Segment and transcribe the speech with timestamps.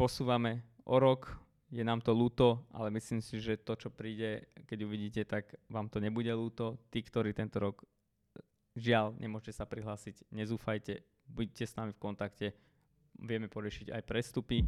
[0.00, 1.36] posúvame o rok,
[1.68, 5.92] je nám to ľúto, ale myslím si, že to, čo príde, keď uvidíte, tak vám
[5.92, 6.80] to nebude ľúto.
[6.88, 7.84] Tí, ktorí tento rok
[8.72, 12.56] žiaľ, nemôžete sa prihlásiť, nezúfajte, buďte s nami v kontakte,
[13.20, 14.64] vieme poriešiť aj prestupy.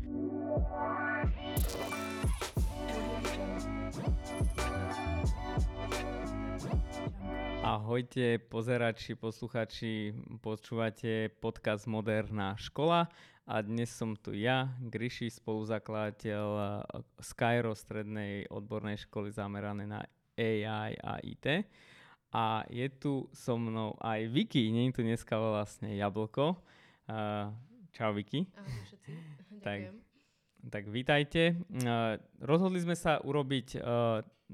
[7.72, 10.12] Ahojte, pozerači, posluchači,
[10.44, 13.08] počúvate podcast Moderná škola
[13.48, 16.44] a dnes som tu ja, Gryši, spoluzakladateľ
[17.16, 20.04] Skyro, strednej odbornej školy zamerané na
[20.36, 21.64] AI a IT.
[22.36, 26.60] A je tu so mnou aj Vicky, nie je tu dneska vlastne Jablko.
[27.96, 28.52] Čau Vicky.
[28.52, 29.12] Ahoj všetci,
[29.64, 29.96] tak,
[30.68, 31.56] tak vítajte.
[32.36, 33.80] Rozhodli sme sa urobiť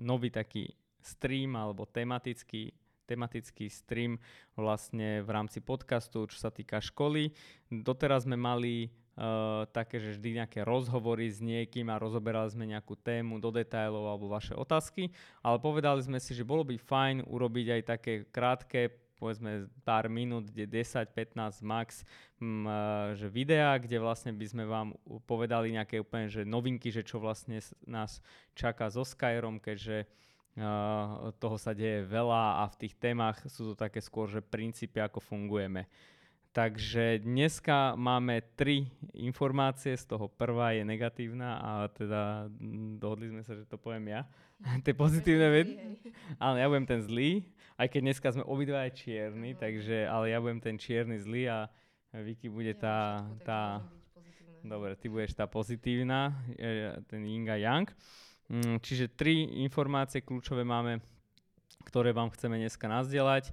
[0.06, 0.70] nový taký
[1.02, 2.70] stream alebo tematický
[3.08, 4.20] tematický stream
[4.52, 7.32] vlastne v rámci podcastu, čo sa týka školy.
[7.72, 12.94] Doteraz sme mali Uh, také, že vždy nejaké rozhovory s niekým a rozoberali sme nejakú
[12.94, 15.10] tému do detailov alebo vaše otázky,
[15.42, 20.46] ale povedali sme si, že bolo by fajn urobiť aj také krátke povedzme pár minút,
[20.54, 22.06] kde 10-15 max
[22.38, 24.94] m, uh, že videá, kde vlastne by sme vám
[25.26, 28.22] povedali nejaké úplne že novinky, že čo vlastne nás
[28.54, 30.27] čaká so Skyrom, keďže Uh,
[31.38, 35.22] toho sa deje veľa a v tých témach sú to také skôr, že princípy, ako
[35.22, 35.86] fungujeme.
[36.48, 43.42] Takže dneska máme tri informácie, z toho prvá je negatívna a teda mm, dohodli sme
[43.46, 44.26] sa, že to poviem ja.
[44.84, 45.76] Tie pozitívne veci.
[46.40, 47.46] Ale ja budem ten zlý,
[47.78, 51.58] aj keď dneska sme obidva aj čierni, takže, ale ja budem ten čierny zlý a
[52.10, 53.60] Vicky bude ja tá, všetko, tá
[54.64, 56.32] dobre, ty budeš tá pozitívna,
[57.06, 57.94] ten Ying a Yang.
[58.48, 61.04] Mm, čiže tri informácie kľúčové máme,
[61.84, 63.52] ktoré vám chceme dneska nazdieľať.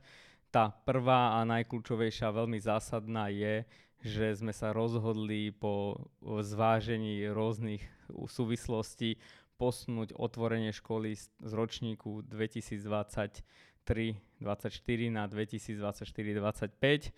[0.55, 3.67] Tá prvá a najkľúčovejšia, veľmi zásadná je,
[3.99, 9.19] že sme sa rozhodli po zvážení rôznych súvislostí
[9.59, 13.83] posunúť otvorenie školy z ročníku 2023-2024
[15.11, 17.11] na 2024-2025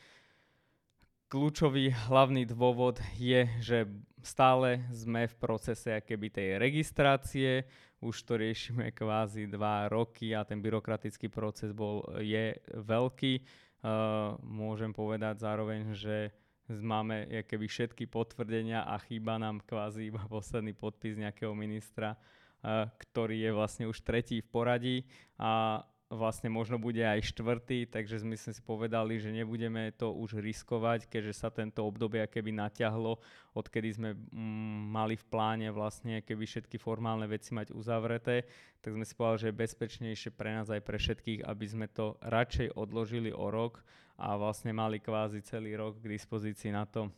[1.28, 3.78] kľúčový hlavný dôvod je, že
[4.24, 7.68] stále sme v procese keby tej registrácie,
[8.00, 13.34] už to riešime kvázi dva roky a ten byrokratický proces bol, je veľký.
[13.78, 16.34] Uh, môžem povedať zároveň, že
[16.68, 23.48] máme keby všetky potvrdenia a chýba nám kvázi iba posledný podpis nejakého ministra, uh, ktorý
[23.48, 24.98] je vlastne už tretí v poradí
[25.42, 31.12] a vlastne možno bude aj štvrtý, takže sme si povedali, že nebudeme to už riskovať,
[31.12, 33.20] keďže sa tento obdobie keby naťahlo,
[33.52, 38.48] odkedy sme mm, mali v pláne vlastne keby všetky formálne veci mať uzavreté,
[38.80, 42.16] tak sme si povedali, že je bezpečnejšie pre nás aj pre všetkých, aby sme to
[42.24, 43.84] radšej odložili o rok
[44.16, 47.12] a vlastne mali kvázi celý rok k dispozícii na to,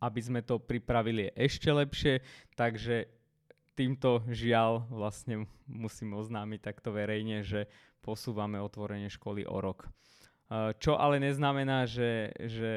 [0.00, 2.24] aby sme to pripravili ešte lepšie,
[2.56, 3.19] takže
[3.80, 7.64] týmto žiaľ vlastne musím oznámiť takto verejne, že
[8.04, 9.88] posúvame otvorenie školy o rok.
[10.82, 12.72] Čo ale neznamená, že, že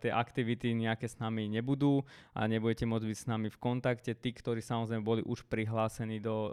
[0.00, 2.00] tie aktivity nejaké s nami nebudú
[2.32, 4.16] a nebudete môcť byť s nami v kontakte.
[4.16, 6.48] Tí, ktorí samozrejme boli už prihlásení do,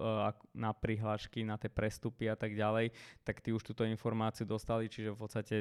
[0.51, 2.91] na prihlášky, na tie prestupy a tak ďalej,
[3.23, 5.55] tak tí už túto informáciu dostali, čiže v podstate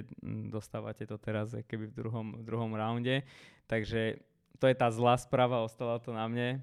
[0.51, 3.23] dostávate to teraz keby v druhom, v druhom raunde.
[3.71, 4.19] Takže
[4.59, 6.59] to je tá zlá správa, ostala to na mne.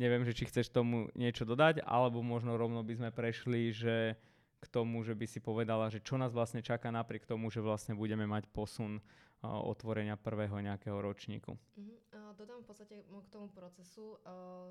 [0.00, 4.16] Neviem, že či chceš tomu niečo dodať, alebo možno rovno by sme prešli, že
[4.60, 7.92] k tomu, že by si povedala, že čo nás vlastne čaká napriek tomu, že vlastne
[7.92, 9.04] budeme mať posun
[9.44, 11.56] otvorenia prvého nejakého ročníku.
[11.56, 11.96] Uh-huh.
[12.12, 14.20] Uh, dodám v podstate k tomu procesu,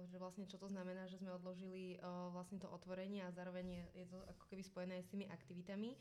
[0.09, 1.97] že vlastne čo to znamená, že sme odložili
[2.33, 5.93] vlastne to otvorenie a zároveň je, to ako keby spojené s tými aktivitami.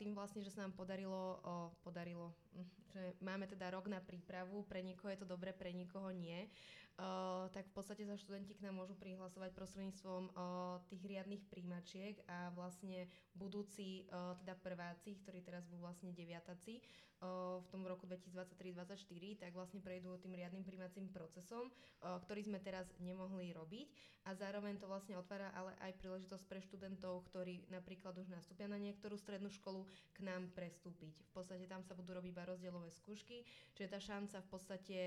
[0.00, 1.40] Tým vlastne, že sa nám podarilo,
[1.84, 6.08] podarilo, hm, že máme teda rok na prípravu, pre niekoho je to dobre, pre niekoho
[6.14, 6.48] nie.
[6.96, 12.16] Uh, tak v podstate sa študenti k nám môžu prihlasovať prostredníctvom uh, tých riadnych príjmačiek
[12.24, 13.04] a vlastne
[13.36, 16.80] budúci uh, teda prváci, ktorí teraz budú vlastne deviataci,
[17.16, 21.72] v tom roku 2023-2024, tak vlastne prejdú tým riadnym príjmacím procesom,
[22.04, 23.88] ktorý sme teraz nemohli robiť
[24.28, 28.76] a zároveň to vlastne otvára ale aj príležitosť pre študentov, ktorí napríklad už nastúpia na
[28.76, 31.24] niektorú strednú školu, k nám prestúpiť.
[31.30, 34.98] V podstate tam sa budú robiť iba rozdielové skúšky, čiže tá šanca v podstate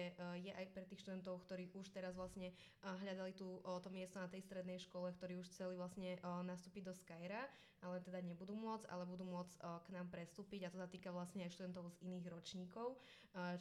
[0.41, 2.49] je aj pre tých študentov, ktorí už teraz vlastne
[2.81, 7.45] hľadali tú, to miesto na tej strednej škole, ktorí už chceli vlastne nastúpiť do Skyra,
[7.83, 10.67] ale teda nebudú môcť, ale budú môcť k nám prestúpiť.
[10.67, 12.99] A to sa týka vlastne aj študentov z iných ročníkov,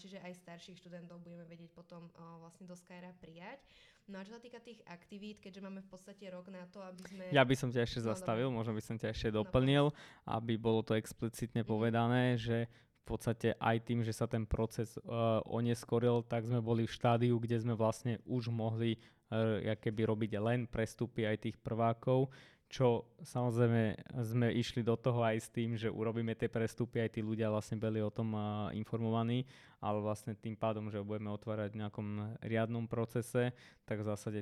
[0.03, 2.11] čiže aj starších študentov budeme vedieť potom
[2.43, 3.63] vlastne do Skyra prijať.
[4.09, 7.03] No a čo sa týka tých aktivít, keďže máme v podstate rok na to, aby
[7.05, 7.25] sme...
[7.29, 9.93] Ja by som ťa ešte no, zastavil, možno by som ťa ešte doplnil,
[10.25, 11.69] aby bolo to explicitne mhm.
[11.69, 12.73] povedané, že
[13.05, 17.37] v podstate aj tým, že sa ten proces uh, oneskoril, tak sme boli v štádiu,
[17.37, 22.33] kde sme vlastne už mohli uh, keby robiť len prestupy aj tých prvákov,
[22.69, 27.21] čo samozrejme sme išli do toho aj s tým, že urobíme tie prestupy, aj tí
[27.25, 28.37] ľudia vlastne boli o tom
[28.77, 29.49] informovaní,
[29.81, 32.09] ale vlastne tým pádom, že budeme otvárať v nejakom
[32.45, 33.57] riadnom procese,
[33.89, 34.41] tak v zásade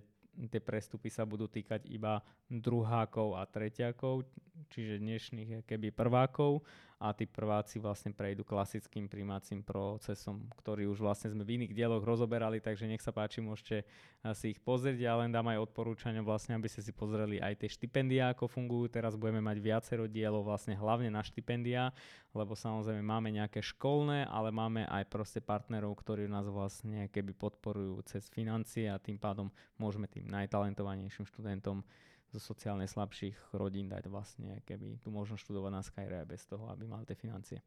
[0.50, 2.20] tie prestupy sa budú týkať iba
[2.52, 4.28] druhákov a treťakov,
[4.68, 6.60] čiže dnešných keby prvákov
[6.96, 12.00] a tí prváci vlastne prejdú klasickým príjmacím procesom, ktorý už vlastne sme v iných dieloch
[12.00, 14.96] rozoberali, takže nech sa páči, môžete eh, si ich pozrieť.
[14.96, 18.88] Ja len dám aj odporúčania vlastne, aby ste si pozreli aj tie štipendia, ako fungujú.
[18.88, 21.92] Teraz budeme mať viacero dielov vlastne hlavne na štipendia,
[22.32, 28.08] lebo samozrejme máme nejaké školné, ale máme aj proste partnerov, ktorí nás vlastne keby podporujú
[28.08, 31.84] cez financie a tým pádom môžeme tým najtalentovanejším študentom
[32.32, 36.86] zo sociálne slabších rodín dať vlastne keby tu možno študovať na Skyre bez toho, aby
[36.86, 37.62] mal tie financie.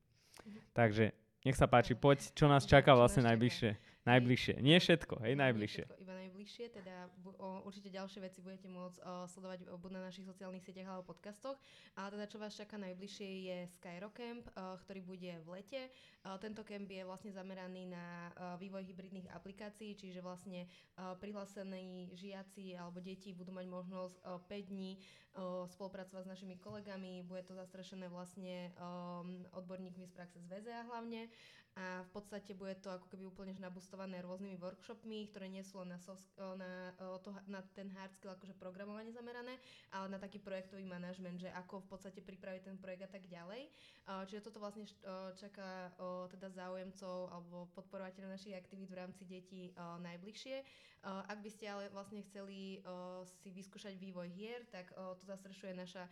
[0.46, 0.60] Mhm.
[0.76, 1.06] Takže
[1.48, 3.99] nech sa páči, poď, čo nás čaká vlastne najbližšie.
[4.10, 4.58] Najbližšie.
[4.66, 5.86] Nie všetko, hej, najbližšie.
[5.86, 6.96] Všetko, iba najbližšie, teda
[7.38, 11.62] o, určite ďalšie veci budete môcť o, sledovať buď na našich sociálnych sieťach alebo podcastoch.
[11.94, 15.82] Ale teda čo vás čaká najbližšie je Skyrocamp, o, ktorý bude v lete.
[16.26, 20.66] O, tento camp je vlastne zameraný na o, vývoj hybridných aplikácií, čiže vlastne
[20.98, 24.98] o, prihlásení žiaci alebo deti budú mať možnosť o, 5 dní
[25.38, 27.22] o, spolupracovať s našimi kolegami.
[27.22, 29.22] Bude to zastrešené vlastne o,
[29.54, 31.30] odborníkmi z praxe z VZA hlavne
[31.78, 35.94] a v podstate bude to ako keby úplne nabustované rôznymi workshopmi, ktoré nie sú len
[35.94, 36.00] na,
[36.58, 36.72] na,
[37.48, 39.56] na ten hard skill akože programovanie zamerané,
[39.94, 43.70] ale na taký projektový manažment, že ako v podstate pripraviť ten projekt a tak ďalej.
[44.28, 44.90] Čiže toto vlastne
[45.38, 45.94] čaká
[46.34, 50.58] teda záujemcov alebo podporovateľov našich aktivít v rámci detí najbližšie.
[51.00, 52.84] Ak by ste ale vlastne chceli
[53.40, 56.04] si vyskúšať vývoj hier, tak to zastrešuje naša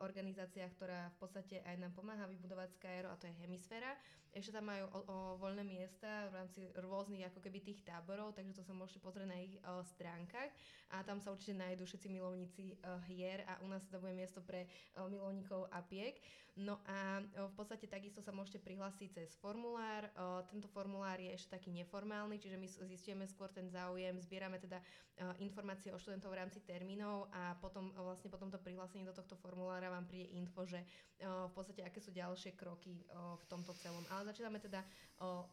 [0.00, 3.92] organizácia, ktorá v podstate aj nám pomáha vybudovať Skyro a to je Hemisféra.
[4.34, 8.60] Ešte tam majú o, o voľné miesta v rámci rôznych ako keby tých táborov, takže
[8.60, 10.50] to sa môžete pozrieť na ich o, stránkach
[10.92, 14.44] a tam sa určite nájdú všetci milovníci o, hier a u nás to bude miesto
[14.44, 16.20] pre o, milovníkov apiek.
[16.54, 20.06] No a o, v podstate takisto sa môžete prihlásiť cez formulár.
[20.14, 24.78] O, tento formulár je ešte taký neformálny, čiže my zistíme skôr ten záujem, zbierame teda
[24.78, 29.34] o, informácie o študentov v rámci termínov a potom vlastne po tomto prihlásení do tohto
[29.34, 30.78] formulára vám príde info, že
[31.24, 34.02] v podstate aké sú ďalšie kroky v tomto celom.
[34.10, 34.82] Ale začíname teda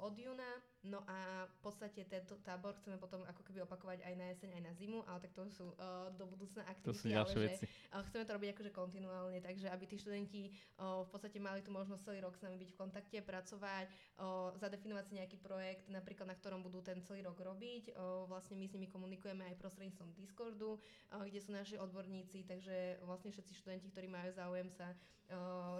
[0.01, 0.57] od júna,
[0.89, 4.63] no a v podstate tento tábor chceme potom ako keby opakovať aj na jeseň, aj
[4.65, 5.69] na zimu, ale tak to sú
[6.17, 6.89] do budúcna aktivity.
[6.89, 7.65] To sú ale veci.
[7.69, 10.41] Že, chceme to robiť akože kontinuálne, takže aby tí študenti
[11.05, 13.85] v podstate mali tú možnosť celý rok s nami byť v kontakte, pracovať,
[14.59, 17.95] zadefinovať si nejaký projekt, napríklad na ktorom budú ten celý rok robiť.
[18.27, 20.77] Vlastne my s nimi komunikujeme aj prostredníctvom Discordu,
[21.09, 24.91] kde sú naši odborníci, takže vlastne všetci študenti, ktorí majú záujem sa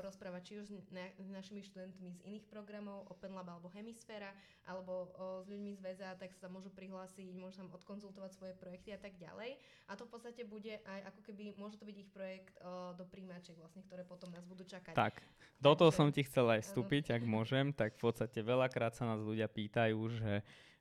[0.02, 4.32] rozprávať či už s, na, s našimi študentmi z iných programov, Open Lab alebo Hemisféra,
[4.68, 8.96] alebo o, s ľuďmi z VEZA, tak sa môžu prihlásiť, môžu tam odkonzultovať svoje projekty
[8.96, 9.60] a tak ďalej.
[9.88, 13.04] A to v podstate bude aj ako keby, môže to byť ich projekt o, do
[13.08, 14.96] príjmačiek vlastne, ktoré potom nás budú čakať.
[14.96, 15.20] Tak,
[15.60, 19.22] do toho som ti chcel aj vstúpiť, ak môžem, tak v podstate veľakrát sa nás
[19.22, 20.34] ľudia pýtajú, že,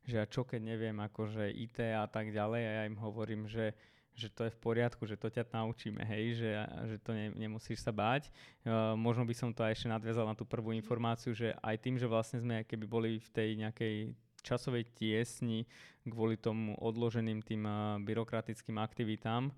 [0.06, 3.76] že čo keď neviem akože IT a tak ďalej a ja im hovorím, že
[4.20, 6.50] že to je v poriadku, že to ťa naučíme, hej, že,
[6.92, 8.28] že to ne, nemusíš sa báť.
[8.60, 11.96] Uh, možno by som to aj ešte nadviazal na tú prvú informáciu, že aj tým,
[11.96, 13.94] že vlastne sme keby boli v tej nejakej
[14.42, 15.68] časovej tiesni
[16.08, 17.62] kvôli tomu odloženým tým
[18.02, 19.52] byrokratickým aktivitám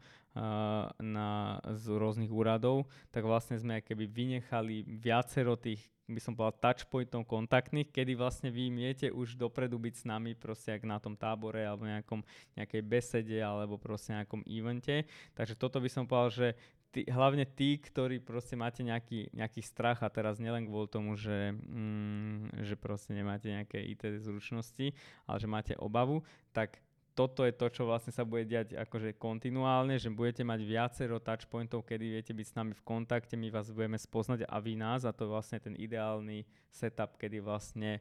[0.99, 7.25] na, z rôznych úradov, tak vlastne sme keby vynechali viacero tých by som povedal, touchpointom
[7.25, 11.65] kontaktných, kedy vlastne vy miete už dopredu byť s nami proste ak na tom tábore
[11.65, 12.21] alebo nejakom,
[12.59, 15.09] nejakej besede alebo proste nejakom evente.
[15.33, 16.49] Takže toto by som povedal, že
[16.93, 21.57] tí, hlavne tí, ktorí proste máte nejaký, nejaký strach a teraz nielen kvôli tomu, že,
[21.57, 24.93] mm, že proste nemáte nejaké IT zručnosti,
[25.25, 26.21] ale že máte obavu,
[26.53, 26.79] tak
[27.13, 31.85] toto je to, čo vlastne sa bude diať akože kontinuálne, že budete mať viacero touchpointov,
[31.85, 35.13] kedy viete byť s nami v kontakte, my vás budeme spoznať a vy nás a
[35.13, 38.01] to je vlastne ten ideálny setup, kedy vlastne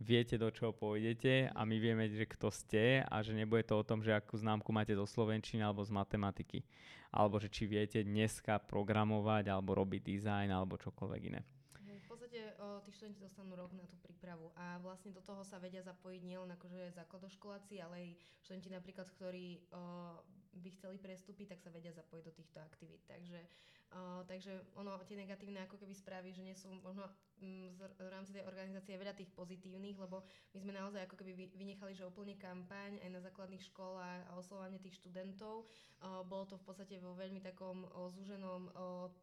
[0.00, 3.86] viete, do čoho pôjdete a my vieme, že kto ste a že nebude to o
[3.86, 6.64] tom, že akú známku máte zo slovenčiny alebo z matematiky.
[7.12, 11.42] Alebo že či viete dneska programovať alebo robiť dizajn alebo čokoľvek iné
[12.36, 15.80] podstate o, tí študenti dostanú rok na tú prípravu a vlastne do toho sa vedia
[15.80, 18.08] zapojiť nielen akože základoškoláci, ale aj
[18.44, 19.80] študenti napríklad, ktorí o,
[20.58, 23.00] by chceli prestúpiť, tak sa vedia zapojiť do týchto aktivít.
[23.08, 23.40] Takže,
[24.26, 27.06] takže ono, tie negatívne ako keby správy, že nie sú možno
[27.38, 31.94] z, v rámci tej organizácie veľa tých pozitívnych, lebo my sme naozaj ako keby vynechali,
[31.94, 35.64] že úplne kampaň aj na základných školách a oslovanie tých študentov.
[36.02, 38.68] Uh, bolo to v podstate vo veľmi takom zúženom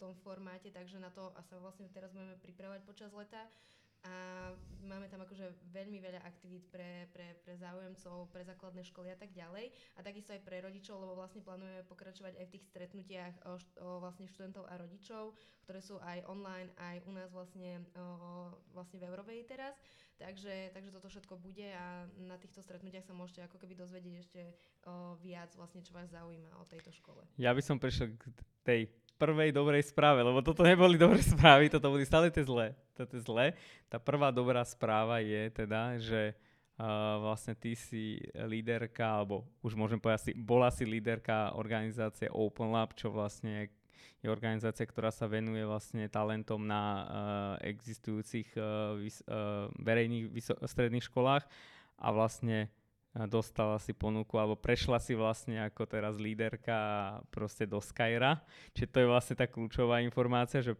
[0.01, 3.45] tom formáte, takže na to a sa vlastne teraz budeme pripravovať počas leta.
[4.03, 4.13] A
[4.83, 9.31] máme tam akože veľmi veľa aktivít pre, pre, pre záujemcov, pre základné školy a tak
[9.31, 9.71] ďalej.
[9.95, 13.89] A takisto aj pre rodičov, lebo vlastne plánujeme pokračovať aj v tých stretnutiach o, o
[14.03, 15.31] vlastne študentov a rodičov,
[15.63, 18.05] ktoré sú aj online, aj u nás vlastne, o,
[18.75, 19.79] vlastne v Európe teraz.
[20.19, 24.41] Takže, takže toto všetko bude a na týchto stretnutiach sa môžete ako keby dozvedieť ešte
[24.85, 27.23] o, viac vlastne, čo vás zaujíma o tejto škole.
[27.39, 28.29] Ja by som prešiel k
[28.61, 28.81] tej
[29.23, 32.75] prvej dobrej správe, lebo toto neboli dobré správy, toto boli stále tie zlé.
[32.91, 33.55] Toto je zlé.
[33.87, 36.35] Tá prvá dobrá správa je teda, že
[36.75, 42.75] uh, vlastne ty si líderka, alebo už môžem povedať, si, bola si líderka organizácie Open
[42.75, 43.71] Lab, čo vlastne
[44.19, 47.03] je organizácia, ktorá sa venuje vlastne talentom na uh,
[47.63, 51.43] existujúcich uh, vys- uh, verejných vyso- stredných školách
[51.99, 52.71] a vlastne
[53.29, 58.41] dostala si ponuku alebo prešla si vlastne ako teraz líderka proste do Skyra.
[58.73, 60.73] Čiže to je vlastne tá kľúčová informácia, že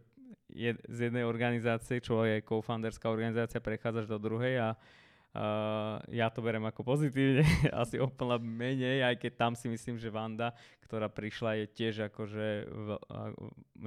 [0.50, 6.42] je, z jednej organizácie, čo je co-founderská organizácia, prechádzaš do druhej a uh, ja to
[6.42, 7.42] berem ako pozitívne,
[7.82, 10.54] asi úplne menej, aj keď tam si myslím, že Vanda,
[10.86, 12.88] ktorá prišla, je tiež akože, v,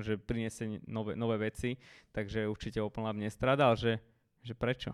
[0.03, 1.79] že priniesie nové, nové veci,
[2.11, 3.99] takže určite úplne nestradal, že,
[4.43, 4.91] že prečo?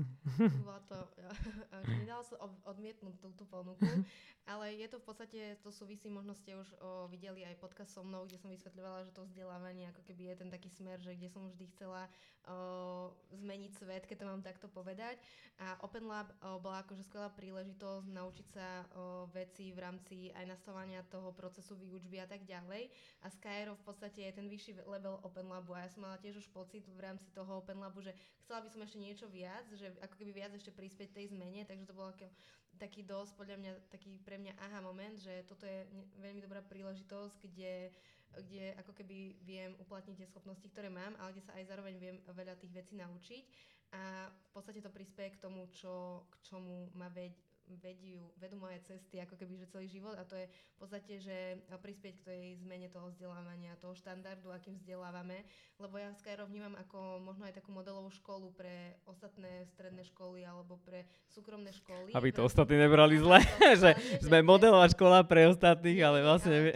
[0.64, 0.96] Bola to,
[2.02, 3.86] nedala sa odmietnúť túto ponuku,
[4.52, 8.02] ale je to v podstate, to súvisí, možno ste už o, videli aj podcast so
[8.02, 11.28] mnou, kde som vysvetľovala, že to vzdelávanie ako keby je ten taký smer, že kde
[11.30, 12.10] som vždy chcela
[12.46, 15.20] o, zmeniť svet, keď to mám takto povedať.
[15.60, 20.48] A Open Lab o, bola akože skvelá príležitosť naučiť sa o, veci v rámci aj
[20.48, 22.88] nastavania toho procesu výučby a tak ďalej.
[23.22, 26.40] A Skyro v podstate je ten vyšší level Open Labu a ja som mala tiež
[26.40, 29.92] už pocit v rámci toho Open Labu, že chcela by som ešte niečo viac, že
[30.00, 32.32] ako keby viac ešte prispieť tej zmene, takže to bolo ako,
[32.80, 35.84] taký dosť podľa mňa, taký pre mňa aha moment, že toto je
[36.16, 37.92] veľmi dobrá príležitosť, kde
[38.30, 42.16] kde ako keby viem uplatniť tie schopnosti, ktoré mám, ale kde sa aj zároveň viem
[42.30, 43.44] veľa tých vecí naučiť.
[43.90, 47.34] A v podstate to prispieje k tomu, čo, k čomu ma veď,
[47.78, 51.36] vedú, vedú moje cesty ako keby že celý život a to je v podstate, že
[51.70, 55.46] prispieť k tej zmene toho vzdelávania, toho štandardu, akým vzdelávame,
[55.78, 60.78] lebo ja Skyro vnímam ako možno aj takú modelovú školu pre ostatné stredné školy alebo
[60.82, 62.14] pre súkromné školy.
[62.14, 63.38] Aby to ostatní nebrali zle,
[63.82, 66.74] že sme modelová škola pre ostatných, ale vlastne...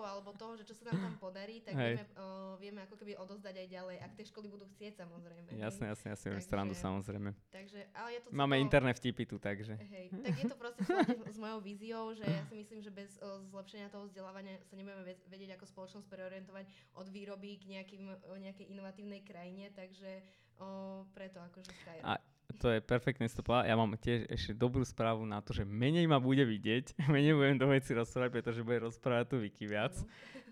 [0.00, 3.20] Ale alebo toho, že čo sa nám tam podarí, tak vieme, uh, vieme ako keby
[3.20, 5.48] odozdať aj ďalej, ak tie školy budú chcieť samozrejme.
[5.60, 7.30] Jasne, jasne, jasne, takže, strandu samozrejme.
[7.52, 9.76] Takže, ale je to Máme interné vtipy tu, takže.
[9.76, 10.80] Hej, tak je to proste
[11.28, 15.04] s mojou víziou, že ja si myslím, že bez uh, zlepšenia toho vzdelávania sa nebudeme
[15.28, 16.64] vedieť ako spoločnosť preorientovať
[16.96, 18.04] od výroby k nejakým,
[18.40, 20.24] nejakej inovatívnej krajine, takže
[20.60, 22.04] uh, preto akože Skyrim.
[22.06, 22.16] A
[22.58, 23.62] to je perfektne stopa.
[23.62, 27.56] Ja mám tiež ešte dobrú správu na to, že menej ma bude vidieť, menej budem
[27.60, 29.94] do veci rozprávať, pretože bude rozprávať tu Viki viac.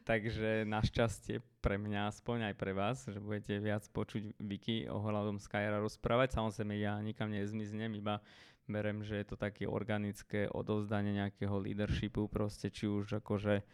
[0.09, 5.85] Takže našťastie pre mňa, aspoň aj pre vás, že budete viac počuť Viki ohľadom Skyra
[5.85, 6.33] rozprávať.
[6.33, 8.25] Samozrejme ja nikam nezmiznem, iba
[8.65, 13.65] berem, že je to také organické odovzdanie nejakého leadershipu, proste či už akože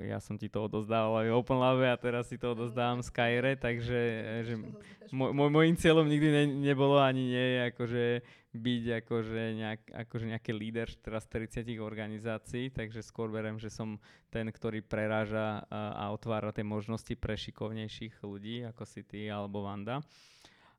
[0.00, 4.00] ja som ti to odozdával aj Open Lab a teraz si to odozdávam Skyre, takže
[4.48, 4.54] že
[5.12, 10.88] môj, môjim cieľom nikdy ne, nebolo ani nie akože byť akože, nejak, akože nejaký líder
[11.00, 13.96] teraz 30 organizácií, takže skôr verím, že som
[14.28, 19.64] ten, ktorý preráža a, a otvára tie možnosti pre šikovnejších ľudí, ako si ty alebo
[19.64, 20.04] Vanda.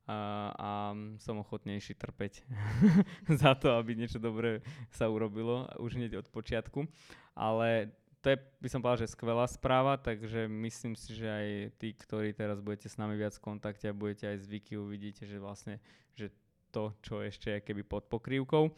[0.04, 0.70] A, a
[1.16, 2.44] som ochotnejší trpeť
[3.42, 4.60] za to, aby niečo dobré
[4.92, 6.84] sa urobilo už hneď od počiatku.
[7.32, 7.90] Ale
[8.24, 12.32] to je, by som povedal, že skvelá správa, takže myslím si, že aj tí, ktorí
[12.32, 15.76] teraz budete s nami viac v kontakte a budete aj z Viki, uvidíte, že vlastne,
[16.16, 16.32] že
[16.72, 18.72] to, čo ešte je keby pod pokrývkou.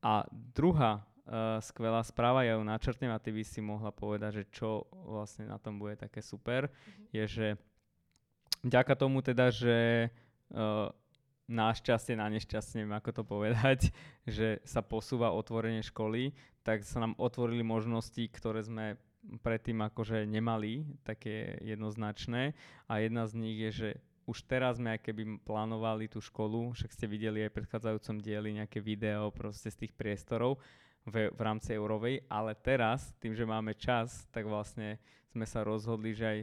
[0.00, 4.44] A druhá uh, skvelá správa, ja ju načrtnem a ty by si mohla povedať, že
[4.48, 7.06] čo vlastne na tom bude také super, mm-hmm.
[7.12, 7.48] je, že
[8.64, 10.08] vďaka tomu teda, že
[10.56, 10.88] uh,
[11.46, 13.80] na šťastie, na nešťastie, neviem ako to povedať,
[14.26, 16.34] že sa posúva otvorenie školy,
[16.66, 18.98] tak sa nám otvorili možnosti, ktoré sme
[19.42, 22.54] predtým akože nemali, také jednoznačné.
[22.86, 23.88] A jedna z nich je, že
[24.26, 28.82] už teraz sme keby plánovali tú školu, však ste videli aj v predchádzajúcom dieli nejaké
[28.82, 30.58] video proste z tých priestorov
[31.06, 34.98] v, v rámci Eurovej, ale teraz, tým, že máme čas, tak vlastne
[35.30, 36.40] sme sa rozhodli, že aj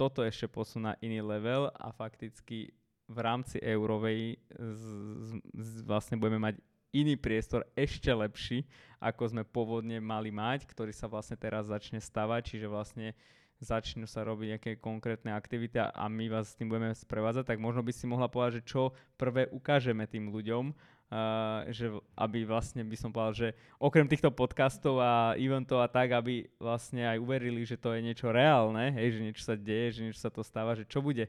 [0.00, 2.72] toto ešte posunú na iný level a fakticky
[3.08, 4.84] v rámci eurovej z,
[5.16, 6.60] z, z, vlastne budeme mať
[6.92, 8.64] iný priestor ešte lepší,
[9.00, 13.12] ako sme pôvodne mali mať, ktorý sa vlastne teraz začne stavať, čiže vlastne
[13.58, 17.82] začnú sa robiť nejaké konkrétne aktivity a my vás s tým budeme sprevádzať, tak možno
[17.82, 22.94] by si mohla povedať, že čo prvé ukážeme tým ľuďom, uh, že aby vlastne by
[22.94, 23.48] som povedal, že
[23.82, 28.30] okrem týchto podcastov a eventov a tak, aby vlastne aj uverili, že to je niečo
[28.30, 31.26] reálne, hej, že niečo sa deje, že niečo sa to stáva, že čo bude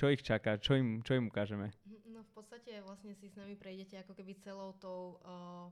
[0.00, 1.68] čo ich čaká, čo im, čo im ukážeme?
[2.08, 5.68] No v podstate vlastne si s nami prejdete ako keby celou tou uh,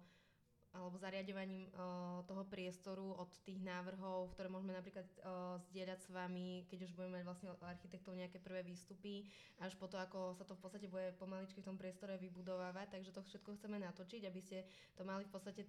[0.79, 6.63] alebo zariadovaním uh, toho priestoru od tých návrhov, ktoré môžeme napríklad uh, zdieľať s vami,
[6.71, 9.27] keď už budeme mať vlastne architektov nejaké prvé výstupy,
[9.59, 12.95] až po to, ako sa to v podstate bude pomaličky v tom priestore vybudovávať.
[12.95, 14.63] Takže to všetko chceme natočiť, aby ste
[14.95, 15.67] to mali v podstate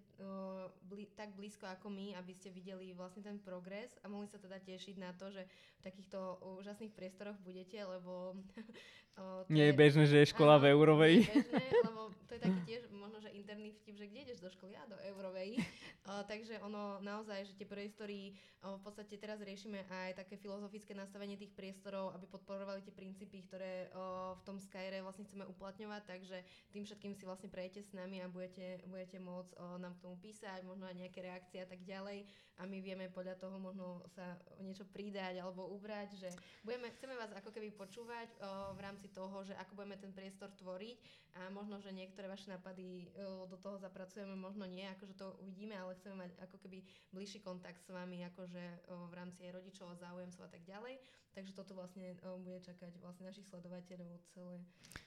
[0.85, 4.61] bli, tak blízko ako my, aby ste videli vlastne ten progres a mohli sa teda
[4.61, 5.41] tešiť na to, že
[5.79, 8.37] v takýchto úžasných priestoroch budete, lebo
[9.19, 11.15] O, nie je bežné, že je škola áno, v Eurovej.
[11.27, 14.47] Je bežné, lebo to je taký tiež možno, že interný vtip, že kde ideš do
[14.47, 14.79] školy?
[14.79, 15.59] Ja do Eurovej.
[16.07, 18.31] o, takže ono naozaj, že tie priestory,
[18.63, 23.43] o, v podstate teraz riešime aj také filozofické nastavenie tých priestorov, aby podporovali tie princípy,
[23.43, 26.38] ktoré o, v tom Skyre vlastne chceme uplatňovať, takže
[26.71, 30.15] tým všetkým si vlastne prejete s nami a budete, budete môcť o, nám k tomu
[30.23, 32.23] písať, možno aj nejaké reakcie a tak ďalej
[32.59, 36.29] a my vieme podľa toho možno sa niečo pridať alebo ubrať, že
[36.67, 40.51] budeme, chceme vás ako keby počúvať o, v rámci toho, že ako budeme ten priestor
[40.59, 40.97] tvoriť
[41.39, 45.71] a možno, že niektoré vaše nápady o, do toho zapracujeme, možno nie, akože to uvidíme,
[45.71, 46.83] ale chceme mať ako keby
[47.15, 50.99] bližší kontakt s vami, akože o, v rámci aj rodičov, záujemcov a tak ďalej.
[51.39, 54.60] Takže toto vlastne o, bude čakať vlastne našich sledovateľov celé,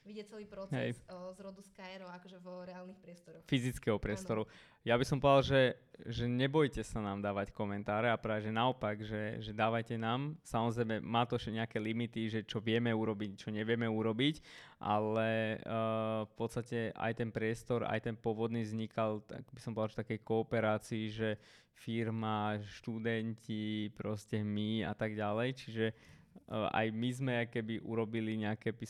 [0.08, 3.44] vidieť celý proces o, z rodu Skyro akože vo reálnych priestoroch.
[3.44, 4.48] Fyzického priestoru.
[4.48, 4.80] Ano.
[4.80, 5.62] Ja by som povedal, že,
[6.08, 10.40] že nebojte sa nám dávať komentáre a práve, že naopak, že, že dávajte nám.
[10.40, 14.40] Samozrejme, má to ešte nejaké limity, že čo vieme urobiť, čo nevieme urobiť,
[14.80, 19.92] ale uh, v podstate aj ten priestor, aj ten pôvodný vznikal, tak by som povedal,
[19.92, 21.36] že takej kooperácii, že
[21.76, 25.48] firma, študenti, proste my a tak ďalej.
[25.60, 28.86] Čiže uh, aj my sme keby urobili nejaké, by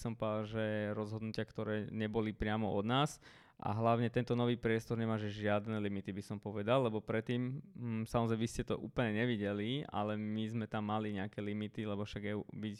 [0.47, 3.23] že rozhodnutia, ktoré neboli priamo od nás.
[3.63, 8.03] A hlavne tento nový priestor nemá že žiadne limity, by som povedal, lebo predtým, hm,
[8.11, 12.23] samozrejme, vy ste to úplne nevideli, ale my sme tam mali nejaké limity, lebo však
[12.27, 12.75] je, byť,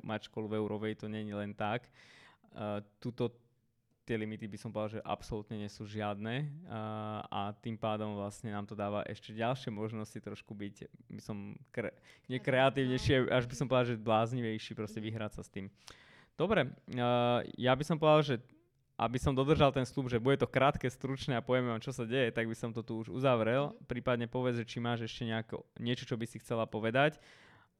[0.00, 1.84] mať školu v Eurovej to není len tak.
[2.56, 3.28] Uh, tuto
[4.02, 6.80] tie limity by som povedal, že absolútne nie sú žiadne a,
[7.26, 11.94] a tým pádom vlastne nám to dáva ešte ďalšie možnosti trošku byť, by som, kre,
[12.26, 15.06] nie kreatívnejšie, až by som povedal, že bláznivejší, proste mhm.
[15.06, 15.70] vyhrať sa s tým.
[16.34, 18.36] Dobre, uh, ja by som povedal, že
[19.00, 22.06] aby som dodržal ten slub, že bude to krátke, stručné a povieme vám, čo sa
[22.06, 23.72] deje, tak by som to tu už uzavrel.
[23.72, 23.76] Mm.
[23.88, 27.18] Prípadne povedz, že či máš ešte nejako, niečo, čo by si chcela povedať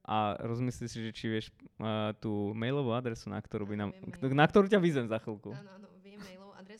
[0.03, 1.47] a rozmyslí si, že či vieš
[1.79, 3.91] uh, tú mailovú adresu, na ktorú, by nám,
[4.35, 5.55] na ktorú ťa vyzvem za chvíľku.
[5.55, 5.87] Áno, áno,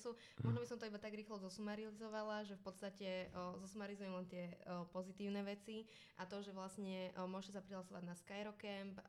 [0.03, 0.19] adresu.
[0.43, 4.51] Možno by som to iba tak rýchlo zosumarizovala, že v podstate o, zosumarizujem len tie
[4.67, 5.87] o, pozitívne veci
[6.19, 9.05] a to, že vlastne o, môžete sa prihlasovať na Skyrocamp, o,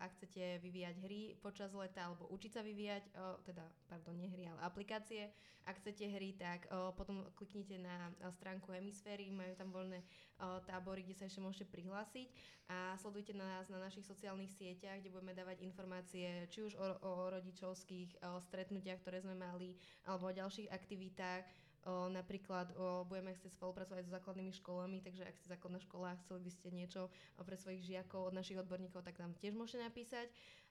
[0.00, 4.48] ak chcete vyvíjať hry počas leta alebo učiť sa vyvíjať, o, teda, pardon, nie hry,
[4.48, 5.28] ale aplikácie.
[5.68, 10.00] Ak chcete hry, tak o, potom kliknite na stránku Hemisféry, majú tam voľné
[10.66, 12.28] tábory, kde sa ešte môžete prihlásiť
[12.68, 17.12] a sledujte nás na našich sociálnych sieťach, kde budeme dávať informácie či už o, o
[17.32, 19.72] rodičovských o stretnutiach, ktoré sme mali,
[20.04, 21.48] alebo o ďalších aktivitách.
[21.88, 26.20] O, napríklad o, budeme chcieť spolupracovať s základnými školami, takže ak ste základná škola a
[26.20, 27.08] chceli by ste niečo
[27.40, 30.28] pre svojich žiakov od našich odborníkov, tak nám tiež môžete napísať.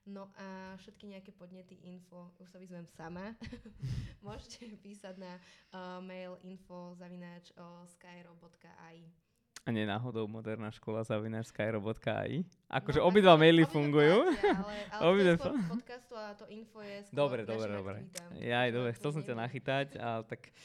[0.08, 3.36] No a všetky nejaké podnety, info, už sa vyzvem sama,
[4.26, 9.27] môžete písať na uh, mail info zavináč uh, skyro.ai.
[9.68, 12.48] A nie náhodou moderná škola zavináčskyrobot.ai?
[12.72, 14.32] Akože no, obidva maily fungujú.
[14.32, 17.98] ale, ale obidva to je podcastu a to info je Dobre, dobre, dobre.
[18.40, 20.56] Ja aj dobre, chcel som ťa nachytať, ale tak...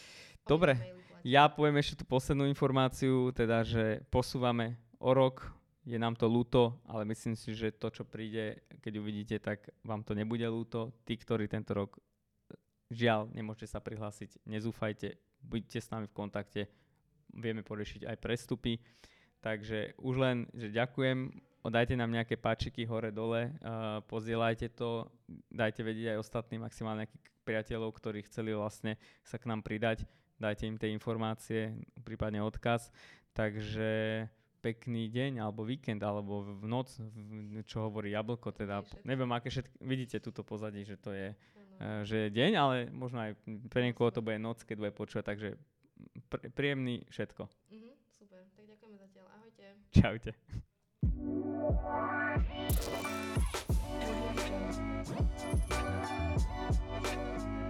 [0.46, 0.78] Dobre,
[1.26, 5.50] ja poviem ešte tú poslednú informáciu, teda, že posúvame o rok,
[5.82, 10.06] je nám to ľúto, ale myslím si, že to, čo príde, keď uvidíte, tak vám
[10.06, 10.94] to nebude ľúto.
[11.02, 11.98] Tí, ktorí tento rok
[12.86, 16.60] žiaľ, nemôžete sa prihlásiť, nezúfajte, buďte s nami v kontakte,
[17.34, 18.78] vieme poriešiť aj prestupy.
[19.42, 21.34] Takže už len, že ďakujem,
[21.66, 25.10] dajte nám nejaké páčiky hore-dole, uh, pozdieľajte to,
[25.50, 30.06] dajte vedieť aj ostatným, maximálne nejakých priateľov, ktorí chceli vlastne sa k nám pridať,
[30.38, 31.74] dajte im tie informácie,
[32.06, 32.94] prípadne odkaz.
[33.34, 34.26] Takže
[34.62, 39.74] pekný deň, alebo víkend, alebo v noc, v, čo hovorí Jablko, teda neviem, aké všetky,
[39.82, 43.38] vidíte túto pozadí, že to je, uh, že je deň, ale možno aj
[43.70, 45.58] pre niekoho to bude noc, keď bude počúvať, takže
[46.30, 47.48] pr- príjemný všetko.
[47.70, 49.26] Mhm, super, tak ďakujeme zatiaľ.
[49.36, 49.66] Ahojte.
[49.92, 50.32] Čaute.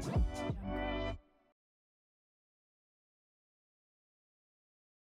[0.02, 1.21] Thank you.